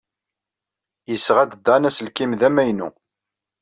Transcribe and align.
Yesɣa-d 1.11 1.53
Dan 1.65 1.87
aselkim 1.89 2.31
d 2.39 2.41
amaynu. 2.47 2.89